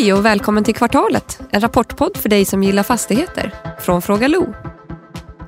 [0.00, 4.54] Hej och välkommen till Kvartalet, en rapportpodd för dig som gillar fastigheter, från Fråga Lo.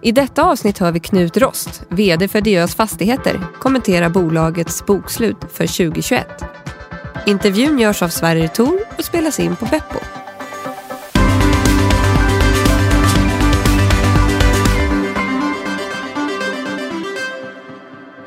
[0.03, 5.67] I detta avsnitt hör vi Knut Rost, VD för Diös Fastigheter, kommentera bolagets bokslut för
[5.67, 6.27] 2021.
[7.27, 9.99] Intervjun görs av Sverige Tor och spelas in på Beppo.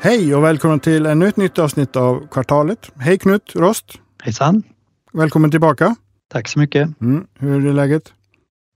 [0.00, 2.90] Hej och välkommen till ännu ett nytt avsnitt av Kvartalet.
[2.96, 3.86] Hej Knut Rost!
[4.22, 4.62] Hejsan!
[5.12, 5.96] Välkommen tillbaka!
[6.32, 7.00] Tack så mycket!
[7.00, 8.12] Mm, hur är läget?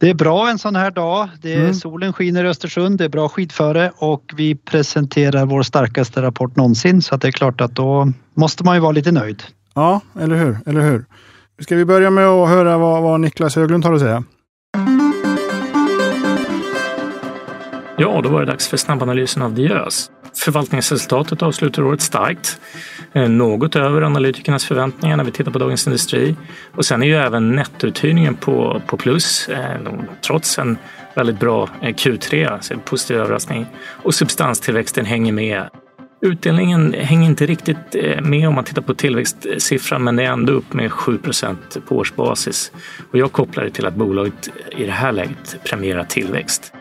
[0.00, 1.28] Det är bra en sån här dag.
[1.42, 1.74] Det är, mm.
[1.74, 7.02] Solen skiner i Östersund, det är bra skidföre och vi presenterar vår starkaste rapport någonsin
[7.02, 9.42] så att det är klart att då måste man ju vara lite nöjd.
[9.74, 10.58] Ja, eller hur?
[10.66, 11.05] Eller hur?
[11.58, 14.24] Ska vi börja med att höra vad, vad Niklas Höglund har att säga?
[17.98, 20.10] Ja, då var det dags för snabbanalysen av Diös.
[20.34, 22.61] Förvaltningsresultatet avslutar året starkt.
[23.12, 26.37] Eh, något över analytikernas förväntningar när vi tittar på Dagens Industri.
[26.72, 29.81] Och sen är ju även nettouthyrningen på, på plus, eh,
[30.27, 30.78] trots en
[31.14, 33.67] väldigt bra eh, Q3, alltså en positiv överraskning.
[34.03, 35.69] Och substanstillväxten hänger med.
[36.22, 40.72] Utdelningen hänger inte riktigt med om man tittar på tillväxtsiffran men det är ändå upp
[40.72, 41.56] med 7%
[41.89, 42.72] på årsbasis.
[43.12, 46.72] Och jag kopplar det till att bolaget i det här läget premierar tillväxt.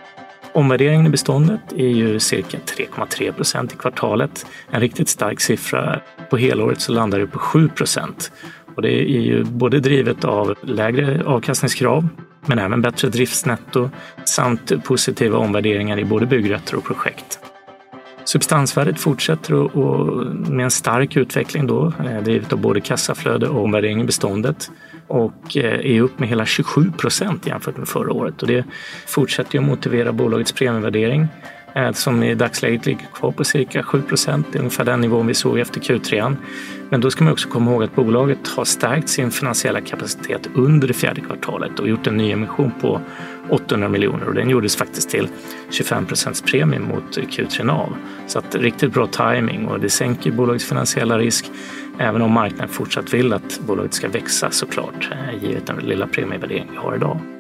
[0.54, 4.46] Omvärderingen i beståndet är ju cirka 3,3 procent i kvartalet.
[4.72, 6.02] En riktigt stark siffra.
[6.30, 8.32] På helåret så landar det på 7 procent.
[8.76, 12.08] Och det är ju både drivet av lägre avkastningskrav
[12.46, 13.90] men även bättre driftsnetto
[14.26, 17.40] samt positiva omvärderingar i både byggrätter och projekt.
[18.26, 19.78] Substansvärdet fortsätter
[20.52, 24.72] med en stark utveckling då, eh, drivet av både kassaflöde och omvärdering i beståndet
[25.10, 28.42] och eh, är upp med hela 27 procent jämfört med förra året.
[28.42, 28.66] Och det
[29.08, 31.28] fortsätter att motivera bolagets premievärdering
[31.76, 35.60] Eh, som i dagsläget ligger kvar på cirka 7 procent, ungefär den nivån vi såg
[35.60, 36.36] efter Q3.
[36.90, 40.88] Men då ska man också komma ihåg att bolaget har stärkt sin finansiella kapacitet under
[40.88, 43.02] det fjärde kvartalet och gjort en nyemission på
[43.50, 45.28] 800 miljoner och den gjordes faktiskt till
[45.70, 47.90] 25 procents premie mot Q3 NAV.
[48.28, 51.52] Så att riktigt bra timing och det sänker bolagets finansiella risk
[52.02, 56.68] Även om marknaden fortsatt vill att bolaget ska växa såklart, eh, givet den lilla premievärdering
[56.72, 57.39] vi har idag.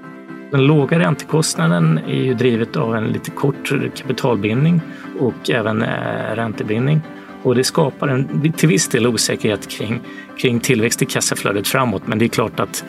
[0.51, 4.81] Den låga räntekostnaden är ju drivet av en lite kort kapitalbindning
[5.19, 7.01] och även eh, räntebindning.
[7.43, 10.01] Och det skapar en till viss del osäkerhet kring,
[10.37, 12.01] kring tillväxt i kassaflödet framåt.
[12.05, 12.85] Men det är klart att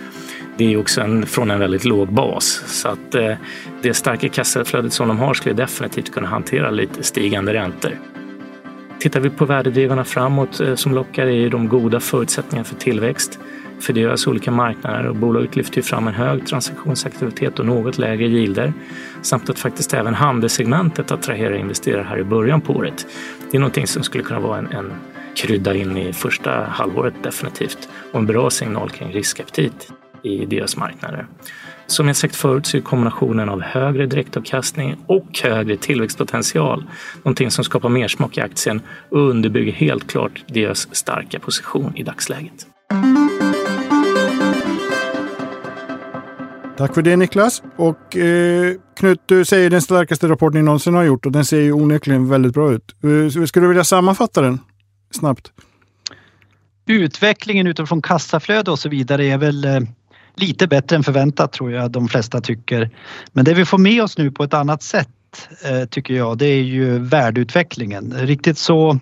[0.56, 2.62] det är också en, från en väldigt låg bas.
[2.66, 3.32] Så att eh,
[3.82, 7.92] det starka kassaflödet som de har skulle definitivt kunna hantera lite stigande räntor.
[9.00, 13.40] Tittar vi på värdedrivarna framåt eh, som lockar är de goda förutsättningarna för tillväxt
[13.80, 18.26] för deras olika marknader och bolaget lyfter ju fram en hög transaktionsaktivitet och något lägre
[18.26, 18.72] yielder
[19.22, 23.06] samt att faktiskt även handelssegmentet attraherar investerare här i början på året.
[23.50, 24.92] Det är någonting som skulle kunna vara en, en
[25.36, 29.92] krydda in i första halvåret definitivt och en bra signal kring riskaptit
[30.22, 31.26] i deras marknader.
[31.86, 36.84] Som jag sagt förut så är kombinationen av högre direktavkastning och högre tillväxtpotential
[37.22, 38.80] någonting som skapar mersmak i aktien
[39.10, 42.66] och underbygger helt klart deras starka position i dagsläget.
[46.80, 47.62] Tack för det Niklas.
[47.76, 51.60] Och eh, Knut, du säger den starkaste rapporten ni någonsin har gjort och den ser
[51.60, 52.94] ju onekligen väldigt bra ut.
[53.04, 54.58] Eh, skulle du vilja sammanfatta den
[55.10, 55.52] snabbt?
[56.86, 59.80] Utvecklingen utifrån kassaflöde och så vidare är väl eh,
[60.34, 62.90] lite bättre än förväntat tror jag de flesta tycker.
[63.32, 65.08] Men det vi får med oss nu på ett annat sätt
[65.64, 68.14] eh, tycker jag, det är ju värdeutvecklingen.
[68.16, 68.98] Riktigt så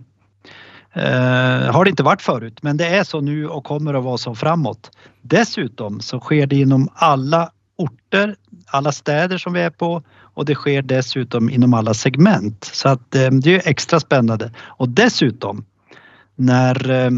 [0.97, 4.19] Uh, har det inte varit förut, men det är så nu och kommer att vara
[4.19, 4.91] så framåt.
[5.23, 10.03] Dessutom så sker det inom alla orter, alla städer som vi är på
[10.35, 12.65] och det sker dessutom inom alla segment.
[12.73, 14.53] Så att eh, det är extra spännande.
[14.59, 15.65] Och dessutom
[16.37, 17.11] när eh,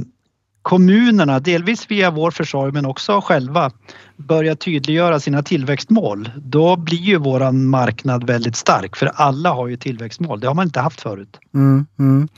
[0.62, 3.70] kommunerna, delvis via vår försorg men också själva,
[4.16, 9.76] börjar tydliggöra sina tillväxtmål, då blir ju våran marknad väldigt stark för alla har ju
[9.76, 10.40] tillväxtmål.
[10.40, 11.38] Det har man inte haft förut.
[11.54, 12.28] Mm, mm.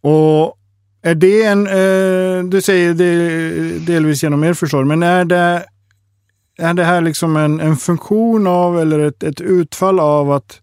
[0.00, 0.58] Och
[1.02, 5.64] är det en, eh, du säger det delvis genom er försorg, men är det,
[6.62, 10.60] är det här liksom en, en funktion av eller ett, ett utfall av att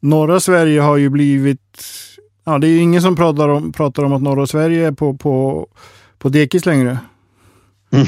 [0.00, 1.86] norra Sverige har ju blivit,
[2.44, 5.14] ja det är ju ingen som pratar om, pratar om att norra Sverige är på,
[5.16, 5.66] på
[6.24, 6.98] på dekis längre.
[7.92, 8.06] Mm.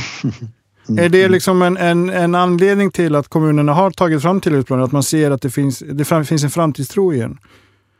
[0.99, 4.85] Är det liksom en, en, en, anledning till att kommunerna har tagit fram tillväxtplaner?
[4.85, 7.39] Att man ser att det finns, det finns en framtidstro igen?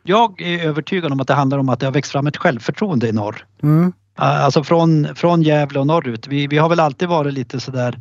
[0.03, 3.09] Jag är övertygad om att det handlar om att det har växt fram ett självförtroende
[3.09, 3.45] i norr.
[3.63, 3.93] Mm.
[4.15, 6.29] Alltså från, från Gävle och norrut.
[6.29, 7.99] Vi, vi har väl alltid varit lite sådär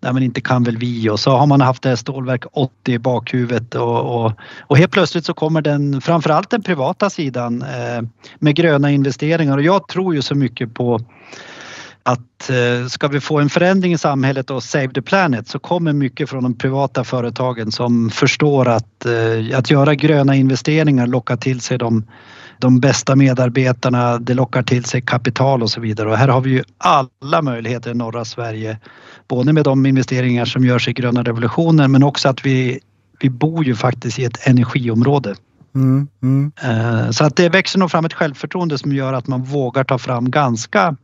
[0.00, 1.10] nej men inte kan väl vi?
[1.10, 4.92] Och så har man haft det här stålverk 80 i bakhuvudet och, och, och helt
[4.92, 8.02] plötsligt så kommer den, framförallt den privata sidan eh,
[8.38, 9.56] med gröna investeringar.
[9.56, 11.00] Och jag tror ju så mycket på
[12.02, 15.92] att eh, ska vi få en förändring i samhället och save the planet så kommer
[15.92, 21.60] mycket från de privata företagen som förstår att, eh, att göra gröna investeringar lockar till
[21.60, 22.04] sig de,
[22.58, 26.50] de bästa medarbetarna, det lockar till sig kapital och så vidare och här har vi
[26.50, 28.78] ju alla möjligheter i norra Sverige.
[29.28, 32.80] Både med de investeringar som görs i gröna revolutionen men också att vi,
[33.20, 35.34] vi bor ju faktiskt i ett energiområde.
[35.74, 37.12] Mm, mm.
[37.12, 40.30] Så att det växer nog fram ett självförtroende som gör att man vågar ta fram
[40.30, 40.96] ganska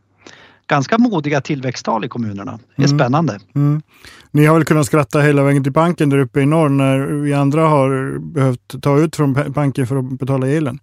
[0.66, 2.58] ganska modiga tillväxttal i kommunerna.
[2.76, 2.98] Det är mm.
[2.98, 3.38] spännande.
[3.54, 3.82] Mm.
[4.30, 7.34] Ni har väl kunnat skratta hela vägen till banken där uppe i norr när vi
[7.34, 10.78] andra har behövt ta ut från banken för att betala elen?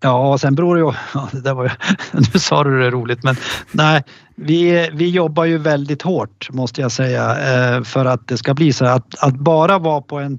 [0.00, 0.92] Ja, sen beror det ju...
[1.14, 1.70] Ja, det där var ju,
[2.32, 3.36] nu sa du det roligt, men
[3.72, 4.02] nej,
[4.34, 8.72] vi, vi jobbar ju väldigt hårt måste jag säga eh, för att det ska bli
[8.72, 10.38] så att, att bara vara på en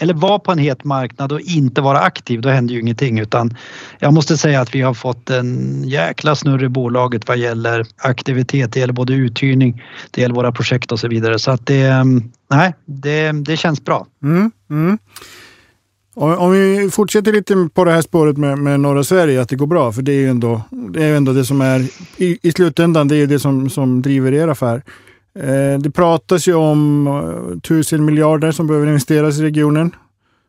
[0.00, 3.56] eller vara på en het marknad och inte vara aktiv, då händer ju ingenting utan
[3.98, 8.72] jag måste säga att vi har fått en jäkla snurr i bolaget vad gäller aktivitet.
[8.72, 12.32] Det gäller både uthyrning, det gäller våra projekt och så vidare så att det, mm,
[12.50, 14.06] nej, det, det känns bra.
[14.22, 14.98] Mm, mm.
[16.20, 19.66] Om vi fortsätter lite på det här spåret med, med norra Sverige, att det går
[19.66, 21.80] bra, för det är ju ändå det, är ändå det som är
[22.16, 24.82] i, i slutändan, det är det som, som driver er affär.
[25.38, 29.94] Eh, det pratas ju om eh, tusen miljarder som behöver investeras i regionen.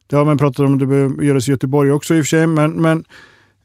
[0.08, 2.48] Det har man pratat om, det behöver göras i Göteborg också i och för sig,
[2.48, 3.04] men, men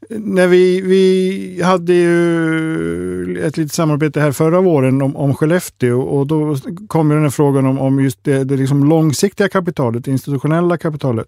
[0.09, 6.27] när vi, vi hade ju ett litet samarbete här förra våren om, om Skellefteå och
[6.27, 6.57] då
[6.87, 11.27] kom den här frågan om, om just det, det liksom långsiktiga kapitalet, det institutionella kapitalet.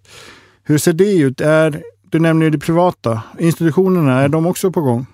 [0.70, 1.42] Hur ser det ut?
[1.42, 3.22] Är, du nämner ju det privata.
[3.40, 5.06] Institutionerna, är de också på gång?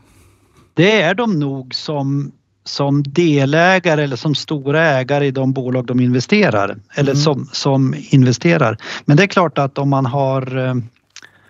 [0.73, 2.31] Det är de nog som
[2.65, 7.21] som delägare eller som stora ägare i de bolag de investerar eller mm.
[7.21, 8.77] som, som investerar.
[9.05, 10.75] Men det är klart att om man har eh,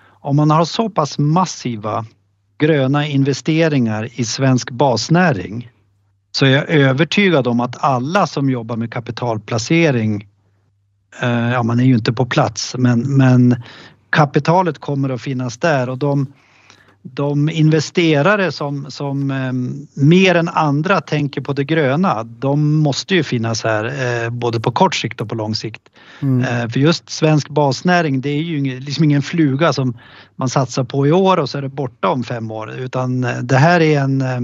[0.07, 2.05] om man har så pass massiva
[2.57, 5.69] gröna investeringar i svensk basnäring
[6.31, 10.27] så är jag övertygad om att alla som jobbar med kapitalplacering,
[11.21, 13.63] eh, ja man är ju inte på plats, men, men
[14.13, 16.33] kapitalet kommer att finnas där och de,
[17.01, 19.53] de investerare som, som eh,
[20.03, 24.71] mer än andra tänker på det gröna, de måste ju finnas här eh, både på
[24.71, 25.81] kort sikt och på lång sikt.
[26.21, 26.41] Mm.
[26.41, 29.97] Eh, för just svensk basnäring, det är ju ingen, liksom ingen fluga som
[30.35, 33.37] man satsar på i år och så är det borta om fem år utan eh,
[33.37, 34.39] det här är en eh,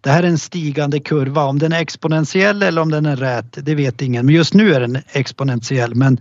[0.00, 1.44] det här är en stigande kurva.
[1.44, 4.26] Om den är exponentiell eller om den är rät, det vet ingen.
[4.26, 5.94] Men just nu är den exponentiell.
[5.94, 6.20] Men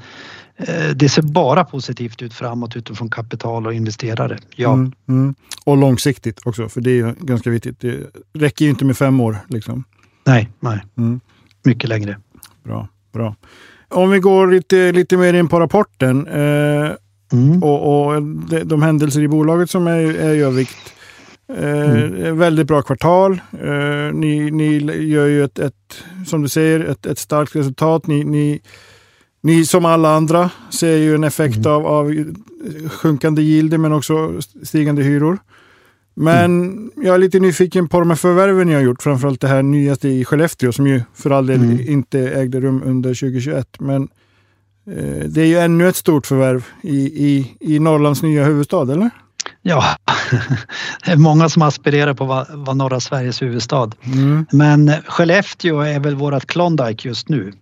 [0.96, 4.38] det ser bara positivt ut framåt utifrån kapital och investerare.
[4.56, 4.74] Ja.
[4.74, 5.36] Mm, mm.
[5.66, 7.80] Och långsiktigt också, för det är ganska viktigt.
[7.80, 7.98] Det
[8.34, 9.38] räcker ju inte med fem år.
[9.50, 9.84] Liksom.
[10.26, 10.80] Nej, nej.
[10.98, 11.20] Mm.
[11.64, 12.18] mycket längre.
[12.64, 13.36] Bra, bra.
[13.90, 16.92] Om vi går lite, lite mer in på rapporten eh,
[17.34, 17.64] mm.
[17.64, 20.94] och, och de, de, händelser i bolaget som är, är i övrigt.
[21.58, 22.38] Eh, mm.
[22.38, 23.42] Väldigt bra kvartal.
[23.64, 28.08] Eh, ni, ni gör ju ett, ett, som du säger, ett, ett starkt resultat.
[28.08, 28.62] Ni, ni
[29.42, 31.72] ni som alla andra ser ju en effekt mm.
[31.72, 32.34] av, av
[32.90, 35.38] sjunkande yielder men också stigande hyror.
[36.20, 36.92] Men mm.
[36.96, 40.10] jag är lite nyfiken på de här förvärven ni har gjort, framförallt det här nyaste
[40.10, 41.80] i Skellefteå som ju för all del mm.
[41.88, 43.68] inte ägde rum under 2021.
[43.80, 44.08] Men
[44.88, 49.10] eh, det är ju ännu ett stort förvärv i, i, i Norrlands nya huvudstad, eller?
[49.62, 49.84] Ja,
[51.06, 53.92] det är många som aspirerar på att vara norra Sveriges huvudstad.
[54.04, 54.46] Mm.
[54.52, 57.54] Men Skellefteå är väl vårat Klondike just nu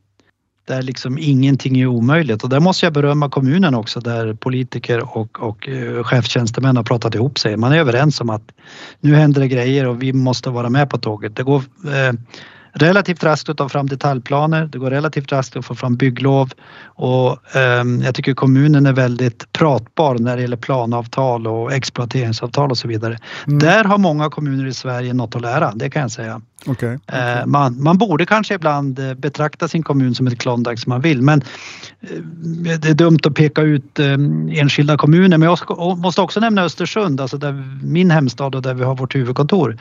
[0.65, 5.39] där liksom ingenting är omöjligt och där måste jag berömma kommunen också där politiker och,
[5.39, 7.57] och eh, chefstjänstemän har pratat ihop sig.
[7.57, 8.51] Man är överens om att
[8.99, 11.35] nu händer det grejer och vi måste vara med på tåget.
[11.35, 12.13] Det går eh,
[12.75, 16.49] relativt raskt att ta fram detaljplaner, det går relativt raskt att få fram bygglov
[16.85, 22.77] och eh, jag tycker kommunen är väldigt pratbar när det gäller planavtal och exploateringsavtal och
[22.77, 23.17] så vidare.
[23.47, 23.59] Mm.
[23.59, 26.41] Där har många kommuner i Sverige något att lära, det kan jag säga.
[26.67, 27.19] Okay, okay.
[27.19, 31.01] Eh, man, man borde kanske ibland eh, betrakta sin kommun som ett Klondike som man
[31.01, 31.41] vill men
[32.01, 34.13] eh, det är dumt att peka ut eh,
[34.59, 38.83] enskilda kommuner men jag måste också nämna Östersund, alltså där min hemstad och där vi
[38.83, 39.77] har vårt huvudkontor.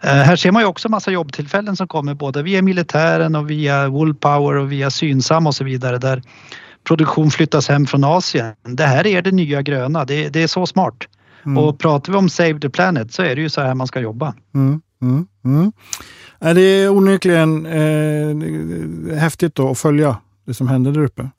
[0.00, 3.88] Eh, här ser man ju också massa jobbtillfällen som kommer både via militären och via
[3.88, 6.22] Woolpower och via Synsam och så vidare där
[6.84, 8.54] produktion flyttas hem från Asien.
[8.62, 10.94] Det här är det nya gröna, det, det är så smart.
[11.46, 11.58] Mm.
[11.58, 14.00] Och pratar vi om Save the Planet så är det ju så här man ska
[14.00, 14.34] jobba.
[14.54, 14.80] Mm.
[15.02, 15.26] Mm.
[15.44, 15.72] Mm.
[16.38, 21.30] Det är onekligen eh, häftigt att följa det som händer där uppe.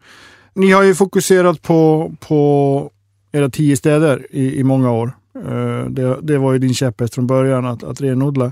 [0.54, 2.92] Ni har ju fokuserat på, på
[3.32, 5.17] era tio städer i, i många år.
[5.46, 8.52] Eh, det, det var ju din käpphäst från början, att, att renodla.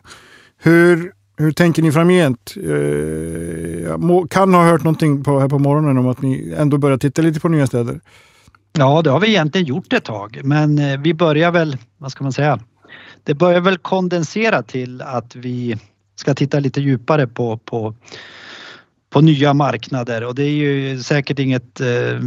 [0.58, 2.54] Hur, hur tänker ni framgent?
[2.58, 2.74] Eh,
[3.84, 7.22] jag kan ha hört någonting på, här på morgonen om att ni ändå börjar titta
[7.22, 8.00] lite på nya städer.
[8.78, 12.24] Ja, det har vi egentligen gjort ett tag, men eh, vi börjar väl, vad ska
[12.24, 12.60] man säga,
[13.24, 15.78] det börjar väl kondensera till att vi
[16.16, 17.96] ska titta lite djupare på, på,
[19.10, 22.20] på nya marknader och det är ju säkert inget eh,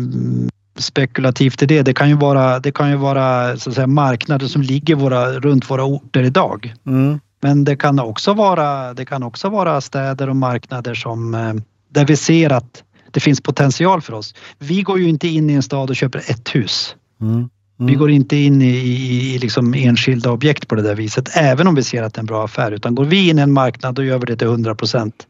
[0.83, 1.83] spekulativt i det.
[1.83, 5.33] Det kan ju vara, det kan ju vara så att säga, marknader som ligger våra,
[5.33, 6.75] runt våra orter idag.
[6.87, 7.21] Mm.
[7.43, 11.55] Men det kan också vara, det kan också vara städer och marknader som, eh,
[11.91, 14.35] där vi ser att det finns potential för oss.
[14.59, 16.97] Vi går ju inte in i en stad och köper ett hus.
[17.21, 17.49] Mm.
[17.81, 21.67] Vi går inte in i, i, i liksom enskilda objekt på det där viset, även
[21.67, 22.73] om vi ser att det är en bra affär.
[22.73, 25.27] Utan går vi in i en marknad då gör vi det till 100 procent.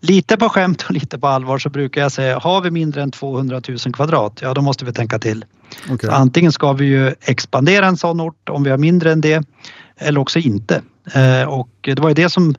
[0.00, 3.10] Lite på skämt och lite på allvar så brukar jag säga, har vi mindre än
[3.10, 5.44] 200 000 kvadrat, ja då måste vi tänka till.
[5.90, 6.10] Okay.
[6.10, 9.44] Antingen ska vi ju expandera en sån ort om vi har mindre än det,
[9.96, 10.82] eller också inte.
[11.14, 12.54] Eh, och det var ju det som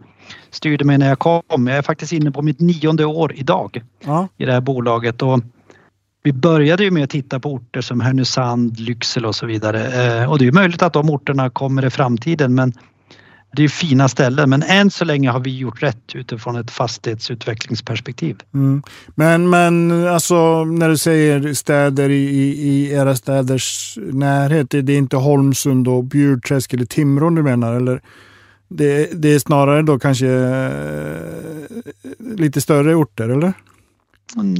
[0.52, 1.68] styrde mig när jag kom.
[1.68, 4.28] Jag är faktiskt inne på mitt nionde år idag Ja.
[4.38, 5.22] i det här bolaget.
[5.22, 5.40] Och
[6.24, 10.20] vi började ju med att titta på orter som Härnösand, Lycksele och så vidare.
[10.22, 12.74] Eh, och det är möjligt att de orterna kommer i framtiden men
[13.52, 18.40] det är fina ställen men än så länge har vi gjort rätt utifrån ett fastighetsutvecklingsperspektiv.
[18.54, 18.84] Mm.
[19.16, 25.18] Men, men alltså när du säger städer i, i, era städers närhet, det är inte
[25.18, 27.74] Holmsund och Bjurträsk eller Timrå du menar?
[27.74, 28.02] Eller
[28.68, 31.20] det, det är snarare då kanske eh,
[32.38, 33.54] lite större orter, eller?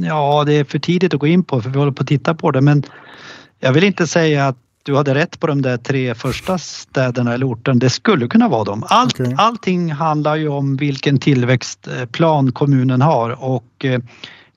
[0.00, 2.34] Ja, det är för tidigt att gå in på för vi håller på att titta
[2.34, 2.82] på det men
[3.58, 7.52] jag vill inte säga att du hade rätt på de där tre första städerna eller
[7.52, 7.78] orten.
[7.78, 8.84] Det skulle kunna vara dem.
[8.88, 9.34] Allt, Okej.
[9.38, 14.00] Allting handlar ju om vilken tillväxtplan kommunen har och eh,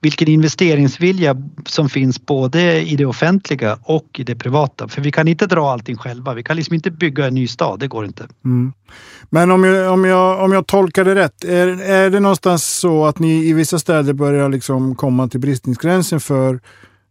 [0.04, 4.88] vilken investeringsvilja som finns både i det offentliga och i det privata.
[4.88, 6.34] För vi kan inte dra allting själva.
[6.34, 8.28] Vi kan liksom inte bygga en ny stad, det går inte.
[8.44, 8.72] Mm.
[9.30, 13.06] Men om jag, om, jag, om jag tolkar det rätt, är, är det någonstans så
[13.06, 16.60] att ni i vissa städer börjar liksom komma till bristningsgränsen för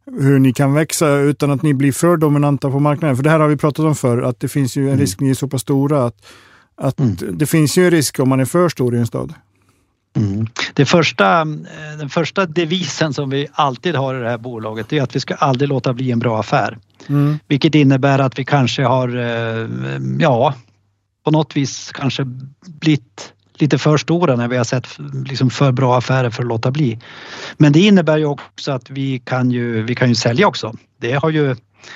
[0.06, 3.16] hur ni kan växa utan att ni blir för dominanta på marknaden?
[3.16, 5.30] För det här har vi pratat om förr, att det finns ju en risk, ni
[5.30, 6.26] är så pass stora att,
[6.76, 7.16] att Mm.
[7.38, 9.34] det finns ju en risk om man är för stor i en stad.
[10.16, 10.48] Mm.
[10.74, 15.02] Det första, eh, den första devisen som vi alltid har i det här bolaget är
[15.02, 16.78] att vi ska aldrig låta bli en bra affär.
[17.08, 17.40] Mm.
[17.48, 19.68] Vilket innebär att vi kanske har, eh,
[20.20, 20.54] ja,
[21.26, 22.24] på något vis kanske
[22.66, 24.88] blivit lite för stora när vi har sett
[25.26, 27.00] liksom för bra affärer för att låta bli.
[27.58, 30.74] Men det innebär ju också att vi kan ju, vi kan ju sälja också.
[31.02, 31.56] Det har ju,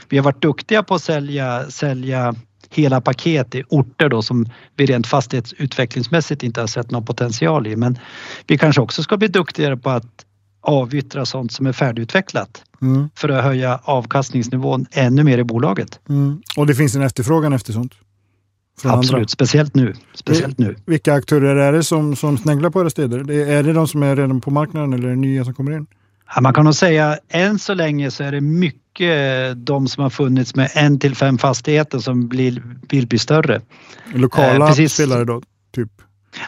[0.09, 2.35] vi har varit duktiga på att sälja, sälja
[2.69, 7.75] hela paket i orter då som vi rent fastighetsutvecklingsmässigt inte har sett någon potential i.
[7.75, 7.99] Men
[8.47, 10.25] vi kanske också ska bli duktigare på att
[10.61, 13.09] avyttra sånt som är färdigutvecklat Mm.
[13.15, 15.99] för att höja avkastningsnivån ännu mer i bolaget.
[16.09, 16.41] Mm.
[16.57, 17.93] Och det finns en efterfrågan efter sånt?
[18.83, 19.27] Absolut, andra.
[19.27, 19.93] speciellt nu.
[20.13, 20.75] Speciellt nu.
[20.85, 23.31] Vilka aktörer är det som, som sneglar på era städer?
[23.31, 25.87] Är det de som är redan på marknaden eller är det nya som kommer in?
[26.35, 30.09] Ja, man kan nog säga än så länge så är det mycket de som har
[30.09, 33.61] funnits med en till fem fastigheter som blir, vill bli större.
[34.13, 34.93] Lokala Eh, precis.
[34.93, 35.41] spelare då?
[35.75, 35.89] Typ.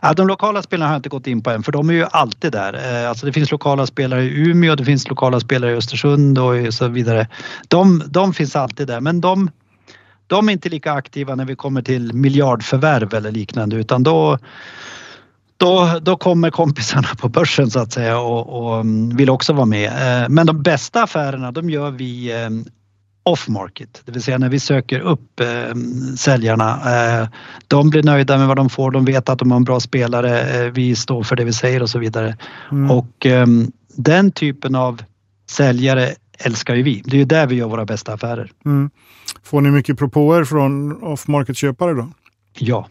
[0.02, 2.06] Ja, de lokala spelarna har jag inte gått in på än för de är ju
[2.12, 2.74] alltid där.
[3.04, 6.74] Eh, Alltså det finns lokala spelare i Umeå, det finns lokala spelare i Östersund och
[6.74, 7.28] så vidare.
[7.68, 9.50] De, de finns alltid där men de,
[10.30, 14.38] de är inte lika aktiva när vi kommer till miljardförvärv eller liknande utan då
[15.58, 19.66] då, då kommer kompisarna på börsen så att säga och, och mm, vill också vara
[19.66, 20.24] med.
[20.24, 22.50] Eh, Men de bästa affärerna de gör vi eh,
[23.24, 25.76] off market, det vill säga när vi söker upp eh,
[26.18, 26.72] säljarna.
[27.22, 27.28] Eh,
[27.68, 30.42] de blir nöjda med vad de får, de vet att de har en bra spelare,
[30.42, 32.38] eh, vi står för det vi säger och så vidare.
[32.72, 32.92] Mm.
[32.92, 33.48] Och eh,
[33.96, 35.02] den typen av
[35.50, 37.02] säljare älskar ju vi.
[37.06, 38.52] Det är ju där vi gör våra bästa affärer.
[38.66, 38.90] Mm.
[39.50, 42.08] Får ni mycket propåer från off-market-köpare då?
[42.58, 42.88] Ja,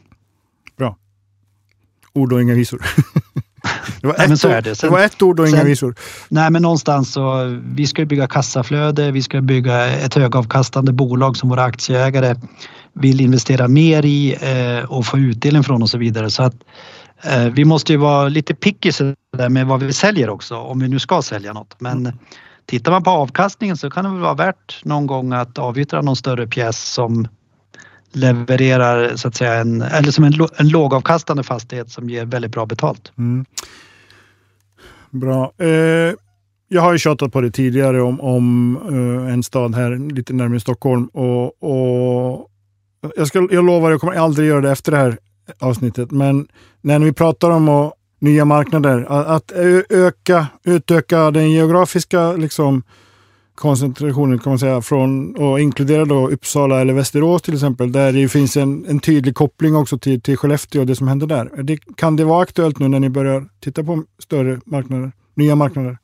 [2.12, 2.78] Ord och inga visor.
[4.00, 4.60] det, var Nej, ett ord, det.
[4.60, 5.94] det Sen- var ett ord och inga sen- visor.
[6.28, 11.48] Nej men någonstans så, vi ska bygga kassaflöde, vi ska bygga ett högavkastande bolag som
[11.48, 12.34] våra aktieägare
[12.92, 16.30] vill investera mer i eh, och få utdelning från och så vidare.
[16.30, 16.54] Så att
[17.24, 18.92] eh, vi måste ju vara lite picky
[19.50, 21.80] med vad vi säljer också om vi nu ska sälja något.
[21.80, 22.18] Men
[22.68, 26.16] tittar man på avkastningen så kan det väl vara värt någon gång att avyttra någon
[26.16, 27.28] större pjäs som
[28.12, 32.66] levererar så att säga en, eller som en, en lågavkastande fastighet som ger väldigt bra
[32.66, 33.12] betalt.
[33.18, 33.44] Mm.
[35.10, 35.52] Bra.
[35.58, 36.14] Eh,
[36.68, 40.60] jag har ju tjatat på det tidigare om, om eh, en stad här lite närmare
[40.60, 41.06] Stockholm.
[41.06, 42.48] Och, och
[43.16, 45.18] jag, ska, jag lovar, jag kommer aldrig göra det efter det här
[45.58, 46.10] avsnittet.
[46.10, 46.48] Men
[46.80, 49.52] när vi pratar om att, nya marknader, att,
[49.88, 52.82] öka, utöka den geografiska liksom,
[53.54, 58.28] koncentrationen kan man säga, från, och inkludera då Uppsala eller Västerås till exempel, där det
[58.28, 61.62] finns en, en tydlig koppling också till, till Skellefteå och det som händer där.
[61.62, 65.98] Det, kan det vara aktuellt nu när ni börjar titta på större marknader, nya marknader?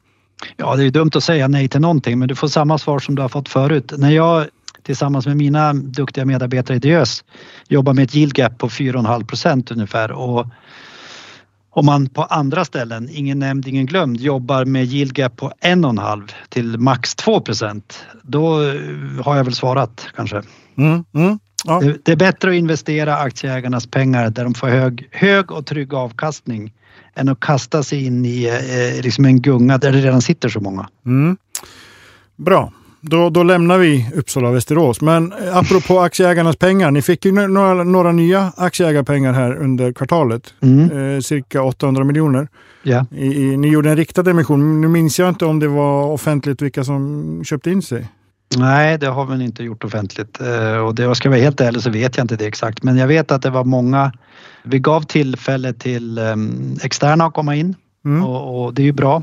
[0.56, 3.14] Ja, det är dumt att säga nej till någonting, men du får samma svar som
[3.14, 3.92] du har fått förut.
[3.96, 4.46] När jag
[4.82, 7.24] tillsammans med mina duktiga medarbetare i Diös
[7.68, 10.46] jobbar med ett yield gap på 4,5 procent ungefär och
[11.76, 16.30] om man på andra ställen, ingen nämnd, ingen glömd, jobbar med yield gap på 1,5
[16.48, 18.56] till max 2 procent, då
[19.24, 20.42] har jag väl svarat kanske.
[20.76, 21.80] Mm, mm, ja.
[21.80, 25.94] det, det, är bättre att investera aktieägarnas pengar där de får hög, hög och trygg
[25.94, 26.72] avkastning
[27.14, 30.60] än att kasta sig in i eh, liksom en gunga där det redan sitter så
[30.60, 30.88] många.
[31.06, 31.36] Mm.
[32.36, 32.72] Bra.
[33.06, 35.00] Då, då lämnar vi Uppsala och Västerås.
[35.00, 36.90] Men eh, apropå aktieägarnas pengar.
[36.90, 40.54] Ni fick ju några, några nya aktieägarpengar här under kvartalet.
[40.60, 41.14] Mm.
[41.14, 42.48] Eh, cirka 800 miljoner.
[42.82, 43.06] Ja.
[43.10, 44.80] I, i, ni gjorde en riktad emission.
[44.80, 48.08] Nu minns jag inte om det var offentligt vilka som köpte in sig.
[48.56, 51.90] Nej, det har vi inte gjort offentligt eh, och det, ska vara helt ärlig så
[51.90, 52.82] vet jag inte det exakt.
[52.82, 54.12] Men jag vet att det var många.
[54.62, 58.24] Vi gav tillfälle till um, externa att komma in mm.
[58.24, 59.22] och, och, det är ju bra.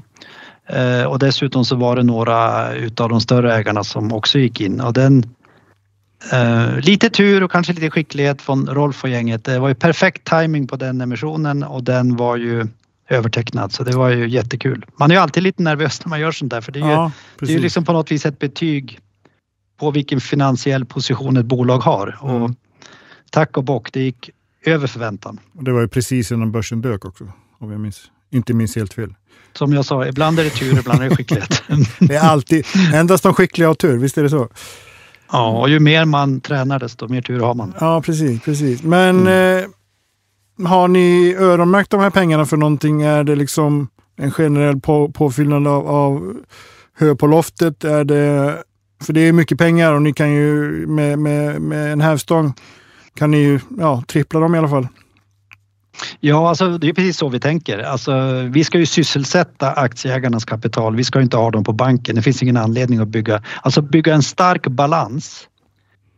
[0.76, 4.82] Uh, och dessutom så var det några utav de större ägarna som också gick in
[4.82, 5.24] och den
[6.34, 9.44] uh, lite tur och kanske lite skicklighet från Rolf och gänget.
[9.44, 12.68] Det var ju perfekt timing på den emissionen och den var ju
[13.10, 14.86] övertecknad så det var ju jättekul.
[14.96, 16.92] Man är ju alltid lite nervös när man gör sånt där för det är ju,
[16.92, 19.00] ja, det är ju liksom på något vis ett betyg
[19.80, 22.20] på vilken finansiell position ett bolag har.
[22.24, 22.44] Mm.
[22.44, 22.52] Och
[23.30, 24.30] tack och bock, det gick
[24.66, 25.40] över förväntan.
[25.54, 28.94] Och det var ju precis innan börsen dök också, om jag minns, inte minns helt
[28.94, 29.14] fel.
[29.54, 31.64] Som jag sa, ibland är det tur, ibland är det skicklighet.
[32.00, 34.50] det är alltid, endast de skickliga har tur, visst är det så?
[35.32, 37.74] Ja, och ju mer man tränar desto mer tur har man.
[37.80, 38.42] Ja, precis.
[38.42, 38.84] precis.
[38.84, 39.64] Men mm.
[40.58, 43.02] eh, har ni öronmärkt de här pengarna för någonting?
[43.02, 46.34] Är det liksom en generell på, påfyllnad av, av
[46.98, 47.84] hö på loftet?
[47.84, 48.58] Är det
[49.04, 52.54] för det är mycket pengar och ni kan ju med, med, med en hävstång
[53.14, 54.88] kan ni ju ja, trippla dem i alla fall.
[56.20, 57.80] Ja, alltså det är precis så vi tänker.
[57.80, 58.12] Alltså,
[58.50, 60.96] vi ska ju sysselsätta aktieägarnas kapital.
[60.96, 62.16] Vi ska inte ha dem på banken.
[62.16, 63.44] Det finns ingen anledning att bygga.
[63.62, 65.48] Alltså bygga en stark balans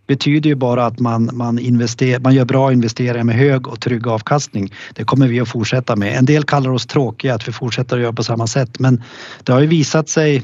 [0.07, 4.07] betyder ju bara att man, man, invester, man gör bra investeringar med hög och trygg
[4.07, 4.73] avkastning.
[4.93, 6.17] Det kommer vi att fortsätta med.
[6.17, 9.03] En del kallar oss tråkiga att vi fortsätter att göra på samma sätt men
[9.43, 10.43] det har ju visat sig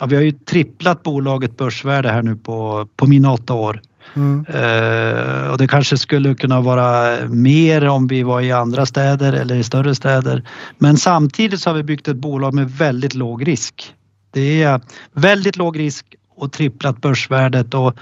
[0.00, 3.80] Ja, vi har ju tripplat bolaget börsvärde här nu på, på mina åtta år.
[4.16, 4.46] Mm.
[4.46, 9.54] Uh, och det kanske skulle kunna vara mer om vi var i andra städer eller
[9.54, 10.42] i större städer.
[10.78, 13.94] Men samtidigt så har vi byggt ett bolag med väldigt låg risk.
[14.32, 14.80] Det är
[15.12, 17.94] väldigt låg risk och tripplat börsvärdet och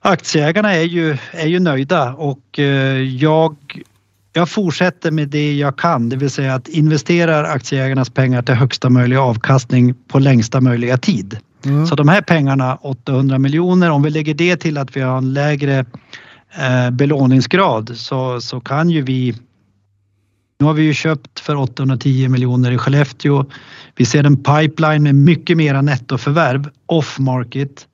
[0.00, 3.56] aktieägarna är ju, är ju nöjda och eh, jag
[4.36, 8.90] jag fortsätter med det jag kan, det vill säga att investera aktieägarnas pengar till högsta
[8.90, 11.38] möjliga avkastning på längsta möjliga tid.
[11.66, 11.86] Mm.
[11.86, 15.32] Så de här pengarna, 800 miljoner, om vi lägger det till att vi har en
[15.32, 15.84] lägre
[16.58, 19.34] eh, belåningsgrad så, så kan ju vi
[20.58, 23.44] nu har vi ju köpt för 810 miljoner i Skellefteå.
[23.96, 27.86] Vi ser en pipeline med mycket mera nettoförvärv off market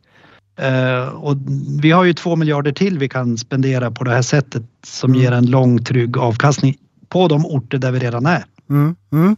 [0.61, 1.37] Eh, och
[1.83, 5.23] vi har ju två miljarder till vi kan spendera på det här sättet som mm.
[5.23, 6.77] ger en lång trygg avkastning
[7.09, 8.45] på de orter där vi redan är.
[8.71, 8.97] Mm.
[9.13, 9.37] Mm.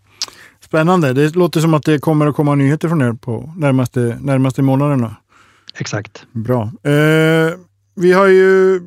[0.72, 1.12] Spännande.
[1.12, 5.16] Det låter som att det kommer att komma nyheter från er på närmaste, närmaste månaderna.
[5.78, 6.26] Exakt.
[6.32, 6.62] Bra.
[6.62, 7.50] Eh,
[7.94, 8.80] vi har ju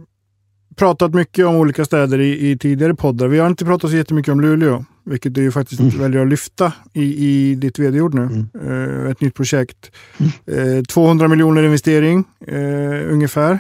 [0.76, 3.28] pratat mycket om olika städer i, i, tidigare poddar.
[3.28, 6.00] Vi har inte pratat så jättemycket om Luleå, vilket du faktiskt mm.
[6.00, 8.22] väljer att lyfta i, i ditt vd-ord nu.
[8.22, 8.48] Mm.
[8.72, 9.92] Uh, ett nytt projekt.
[10.18, 10.78] Mm.
[10.78, 13.60] Eh, 200 miljoner investering uh, ungefär.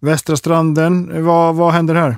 [0.00, 2.16] Västra stranden, vad, vad händer här?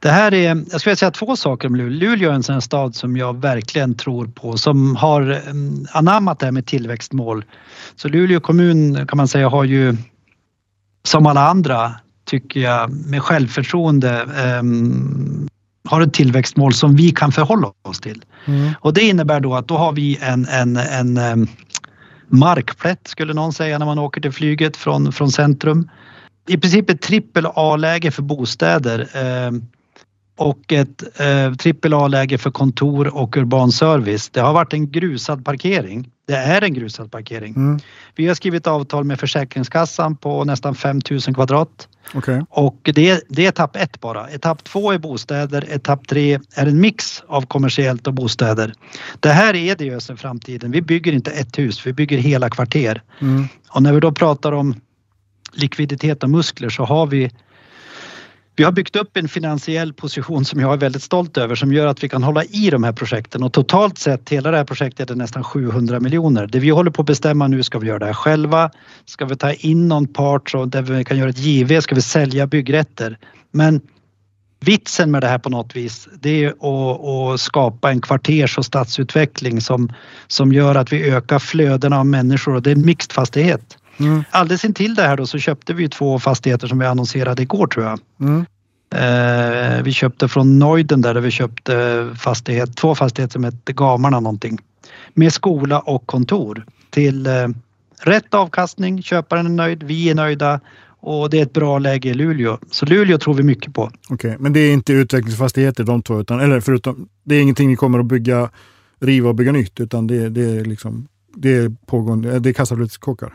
[0.00, 2.10] Det här är, jag skulle säga två saker om Luleå.
[2.10, 6.46] Luleå är en sån stad som jag verkligen tror på som har um, anammat det
[6.46, 7.44] här med tillväxtmål.
[7.96, 9.96] Så Luleå kommun kan man säga har ju
[11.04, 11.92] som alla andra
[12.24, 14.26] tycker jag med självförtroende
[14.60, 15.48] um,
[15.88, 18.22] har ett tillväxtmål som vi kan förhålla oss till.
[18.44, 18.74] Mm.
[18.80, 21.46] Och det innebär då att då har vi en, en, en um,
[22.28, 25.90] markplätt skulle någon säga när man åker till flyget från, från centrum.
[26.48, 29.08] I princip ett trippel A-läge för bostäder
[29.46, 29.66] um,
[30.38, 34.28] och ett eh, trippel A-läge för kontor och urban service.
[34.28, 36.10] Det har varit en grusad parkering.
[36.26, 37.54] Det är en grusad parkering.
[37.54, 37.80] Mm.
[38.14, 41.88] Vi har skrivit avtal med Försäkringskassan på nästan 5000 kvadrat.
[42.14, 42.42] Okay.
[42.50, 44.30] Och det, det är etapp ett bara.
[44.30, 45.64] Etapp två är bostäder.
[45.70, 48.74] Etapp tre är en mix av kommersiellt och bostäder.
[49.20, 50.70] Det här är det i framtiden.
[50.70, 53.02] Vi bygger inte ett hus, vi bygger hela kvarter.
[53.20, 53.48] Mm.
[53.68, 54.74] Och när vi då pratar om
[55.52, 57.30] likviditet och muskler så har vi
[58.58, 61.86] vi har byggt upp en finansiell position som jag är väldigt stolt över som gör
[61.86, 65.10] att vi kan hålla i de här projekten och totalt sett hela det här projektet
[65.10, 66.46] är nästan 700 miljoner.
[66.46, 68.70] Det vi håller på att bestämma nu, ska vi göra det här själva?
[69.04, 71.80] Ska vi ta in någon part så där vi kan göra ett JV?
[71.80, 73.18] Ska vi sälja byggrätter?
[73.52, 73.80] Men
[74.60, 78.64] vitsen med det här på något vis, det är att, att skapa en kvarters och
[78.64, 79.92] stadsutveckling som,
[80.26, 83.78] som gör att vi ökar flödena av människor och det är en mixed fastighet.
[83.98, 84.24] Mm.
[84.30, 87.84] Alldeles intill det här då så köpte vi två fastigheter som vi annonserade igår tror
[87.84, 88.00] jag.
[88.20, 88.46] Mm.
[88.94, 94.20] Eh, vi köpte från Neuden där, där vi köpte fastighet, två fastigheter som hette Gamarna
[94.20, 94.58] någonting.
[95.14, 97.48] Med skola och kontor till eh,
[98.02, 100.60] rätt avkastning, köparen är nöjd, vi är nöjda
[101.00, 102.58] och det är ett bra läge i Luleå.
[102.70, 103.90] Så Luleå tror vi mycket på.
[104.08, 107.76] Okej, men det är inte utvecklingsfastigheter de två, utan, eller förutom, det är ingenting ni
[107.76, 108.50] kommer att bygga,
[109.00, 113.34] riva och bygga nytt, utan det, det är liksom, det är pågående, det är kassaflödeskåkar.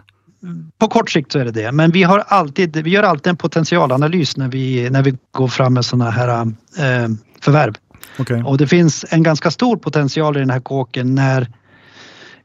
[0.78, 3.38] På kort sikt så är det det, men vi, har alltid, vi gör alltid en
[3.38, 6.42] potentialanalys när vi, när vi går fram med sådana här
[6.78, 7.10] eh,
[7.42, 7.74] förvärv.
[8.18, 8.44] Okej.
[8.44, 11.48] Och det finns en ganska stor potential i den här kåken när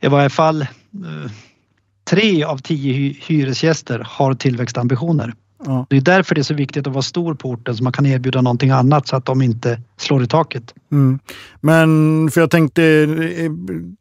[0.01, 1.31] i varje fall eh,
[2.11, 5.35] tre av tio hy- hyresgäster har tillväxtambitioner.
[5.65, 5.87] Ja.
[5.91, 8.07] Det är därför det är så viktigt att vara stor på orten så man kan
[8.07, 10.75] erbjuda någonting annat så att de inte slår i taket.
[10.93, 11.19] Mm.
[11.61, 12.83] Men för jag tänkte,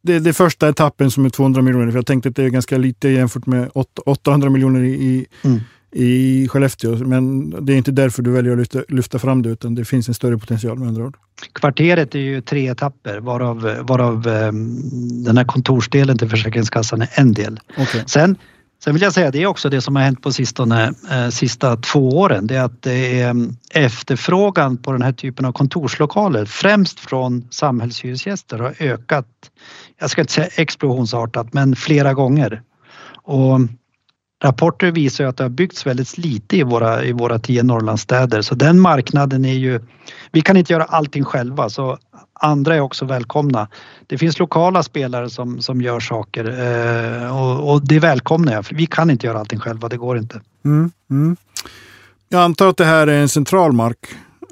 [0.01, 2.49] det, det är första etappen som är 200 miljoner, för jag tänkte att det är
[2.49, 5.59] ganska lite jämfört med åt- 800 miljoner i, Mm.
[5.91, 6.95] i Skellefteå.
[6.95, 10.07] Men det är inte därför du väljer att lyfta, lyfta fram det, utan det finns
[10.07, 11.17] en större potential med andra ord.
[11.53, 14.51] Kvarteret är ju tre etapper varav, varav eh,
[15.25, 17.59] den här kontorsdelen till Försäkringskassan är en del.
[17.77, 18.03] Okej.
[18.05, 18.35] Sen,
[18.83, 21.77] sen vill jag säga, det är också det som har hänt på sistone, eh, sista
[21.77, 22.47] två åren.
[22.47, 27.47] Det är att det är mm, efterfrågan på den här typen av kontorslokaler, främst från
[27.51, 29.27] samhällshyresgäster, har ökat.
[29.99, 32.61] Jag ska inte säga explosionsartat, men flera gånger.
[33.23, 33.69] Och mm,
[34.43, 38.41] rapporter visar ju att det har byggts väldigt lite i våra, i våra tio Norrlandsstäder,
[38.41, 39.79] så den marknaden är ju...
[40.31, 41.97] Vi kan inte göra allting själva, så
[42.33, 43.67] andra är också välkomna.
[44.07, 48.65] Det finns lokala spelare som, som gör saker eh, och, och det välkomnar jag.
[48.65, 50.41] För vi kan inte göra allting själva, det går inte.
[50.65, 50.91] Mm.
[51.09, 51.37] Mm.
[52.29, 53.97] Jag antar att det här är en central mark.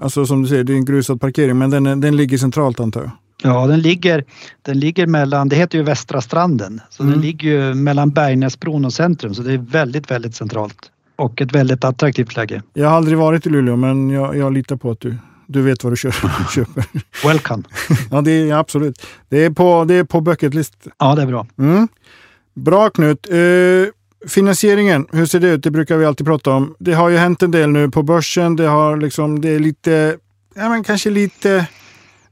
[0.01, 3.01] Alltså som du säger, det är en grusad parkering, men den, den ligger centralt antar
[3.01, 3.11] jag.
[3.41, 4.23] Ja, den ligger,
[4.61, 7.13] den ligger mellan, det heter ju Västra stranden, så Mm.
[7.13, 10.91] den ligger ju mellan Bergnäsbron och centrum så det är väldigt, väldigt centralt.
[11.15, 12.61] Och ett väldigt attraktivt läge.
[12.73, 15.15] Jag har aldrig varit i Luleå, men jag, jag litar på att du,
[15.47, 16.85] du vet vad du köper.
[17.27, 17.63] Welcome!
[18.11, 19.05] Ja, det är absolut.
[19.29, 20.73] Det är på, det är på bucket list.
[20.99, 21.47] Ja, det är bra.
[21.59, 21.87] Mm.
[22.55, 23.29] Bra Knut.
[23.29, 23.37] Eh,
[24.29, 25.63] finansieringen, hur ser det ut?
[25.63, 26.75] Det brukar vi alltid prata om.
[26.79, 28.55] Det har ju hänt en del nu på börsen.
[28.55, 30.17] Det, har liksom, det är lite,
[30.55, 31.67] ja, men kanske lite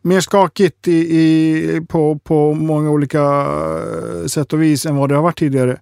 [0.03, 5.15] mer skakigt i, i, på, på många olika eh, sätt och vis än vad det
[5.15, 5.77] har varit tidigare.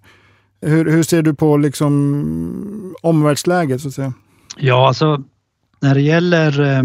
[0.60, 4.12] Hur, hur ser du på liksom omvärldsläget så att säga?
[4.56, 5.22] Ja, alltså
[5.80, 6.82] när det gäller eh,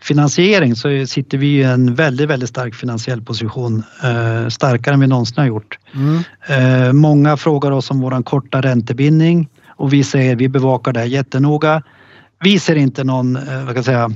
[0.00, 3.82] finansiering så sitter vi i en väldigt, väldigt stark finansiell position.
[4.04, 5.78] Eh, starkare än vi någonsin har gjort.
[5.94, 6.22] Mm.
[6.46, 11.82] Eh, många frågar oss om våran korta räntebindning och vi säger vi bevakar det jättenoga.
[12.40, 14.10] Vi ser inte någon, eh, vad kan jag säga,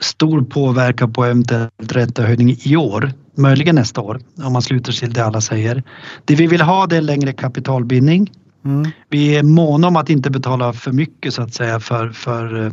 [0.00, 3.12] stor påverkan på eventuellt räntehöjning i år.
[3.36, 5.82] Möjligen nästa år om man sluter till det alla säger.
[6.24, 8.30] Det vi vill ha det är längre kapitalbindning.
[8.64, 8.90] Mm.
[9.08, 12.72] Vi är måna om att inte betala för mycket så att säga för, för eh,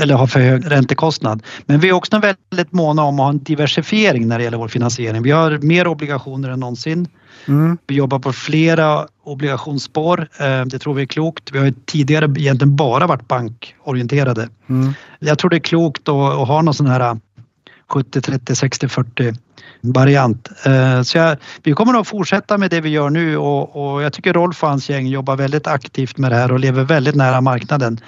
[0.00, 1.42] eller ha för hög räntekostnad.
[1.66, 4.68] Men vi är också väldigt måna om att ha en diversifiering när det gäller vår
[4.68, 5.22] finansiering.
[5.22, 7.08] Vi har mer obligationer än någonsin.
[7.48, 7.78] Mm.
[7.86, 10.28] Vi jobbar på flera obligationsspår.
[10.38, 11.52] Eh, Det tror vi är klokt.
[11.52, 14.48] Vi har ju tidigare egentligen bara varit bankorienterade.
[14.68, 14.94] Mm.
[15.18, 17.16] Jag tror det är klokt att, att ha någon sån här
[17.88, 19.34] 70, 30, 60, 40
[19.92, 20.48] variant.
[20.66, 24.12] Eh, Så jag, vi kommer nog fortsätta med det vi gör nu och, och jag
[24.12, 27.40] tycker Rolf och hans gäng jobbar väldigt aktivt med det här och lever väldigt nära
[27.40, 28.00] marknaden.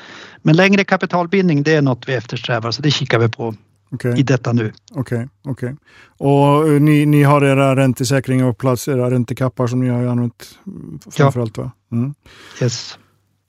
[0.43, 3.55] Men längre kapitalbindning det är något vi eftersträvar så det kikar vi på
[3.93, 4.19] Okej.
[4.21, 4.73] i detta nu.
[4.95, 5.77] Okej, okej.
[6.19, 10.59] Och eh, ni, ni har era räntesäkringar på plats, era räntekappar som ni har använt
[10.67, 11.71] mm, framförallt va?
[11.93, 12.15] Mm.
[12.63, 12.99] Yes.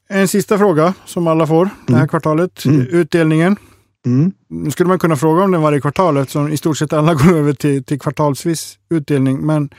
[0.10, 2.08] En sista fråga som alla får det här Mm.
[2.08, 2.66] kvartalet.
[2.66, 2.82] Mm.
[2.82, 3.56] Utdelningen.
[4.08, 4.32] Mm.
[4.48, 7.38] Nu skulle man kunna fråga om den varje kvartal eftersom i stort sett alla går
[7.38, 9.46] över till, till kvartalsvis utdelning.
[9.46, 9.70] Men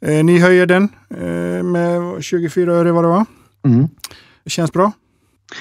[0.00, 3.26] eh, ni höjer den eh, med 24 öre vad det var.
[3.64, 3.88] Mm.
[4.44, 4.92] Det känns bra.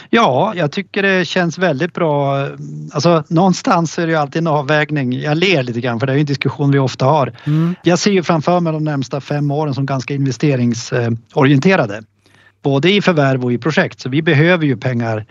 [0.09, 2.47] Ja, jag tycker det känns väldigt bra.
[2.91, 5.13] Alltså någonstans är det ju alltid en avvägning.
[5.21, 7.33] Jag ler lite grann för det är ju en diskussion vi ofta har.
[7.43, 7.75] Mm.
[7.83, 12.03] Jag ser ju framför mig de närmsta fem åren som ganska investeringsorienterade.
[12.63, 15.25] Både i förvärv och i projekt, så vi behöver ju pengar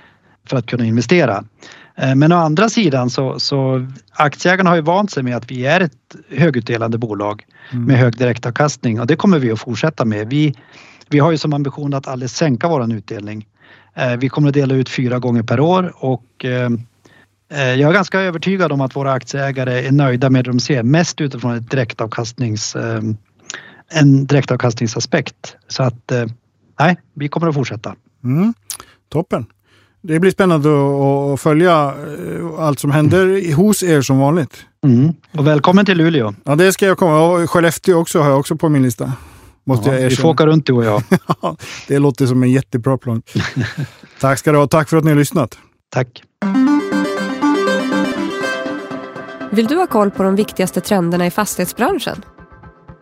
[0.47, 1.45] för att kunna investera.
[1.97, 5.67] Eh, Men å andra sidan så, så aktieägarna har ju vant sig med att vi
[5.67, 7.85] är ett högutdelande bolag Mm.
[7.85, 10.29] med hög direktavkastning och det kommer vi att fortsätta med.
[10.31, 10.55] Vi,
[11.09, 13.47] vi har ju som ambition att aldrig sänka våran utdelning.
[13.95, 16.71] Eh, Vi kommer att dela ut fyra gånger per år och eh,
[17.49, 21.21] jag är ganska övertygad om att våra aktieägare är nöjda med det de ser, mest
[21.21, 22.77] utifrån ett direktavkastnings,
[23.93, 25.57] en direktavkastningsaspekt.
[25.69, 26.13] Så att
[26.79, 27.95] nej, vi kommer att fortsätta.
[28.25, 28.55] Mm.
[29.09, 29.47] Toppen.
[30.07, 30.69] Det blir spännande
[31.35, 34.57] att, följa eh, allt som händer hos er som vanligt.
[34.87, 35.13] Mm.
[35.37, 36.35] Och välkommen till Luleå.
[36.45, 37.21] Ja, det ska jag komma.
[37.21, 39.13] Och Skellefteå också har jag också på min lista.
[39.67, 40.23] Måste Ja, jag vi erkänna.
[40.23, 41.03] får åka runt du och jag.
[41.89, 43.23] det låter som en jättebra plan.
[44.21, 44.67] tack ska du ha.
[44.67, 45.59] Tack för att ni har lyssnat.
[45.91, 46.23] Tack.
[49.51, 52.25] Vill du ha koll på de viktigaste trenderna i fastighetsbranschen?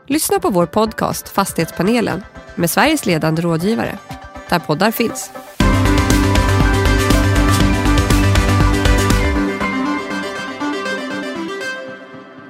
[0.07, 2.23] Lyssna på vår podcast Fastighetspanelen
[2.57, 3.99] med Sveriges ledande rådgivare,
[4.51, 5.31] där poddar finns.